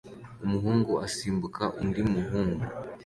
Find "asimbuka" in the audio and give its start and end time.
1.07-1.63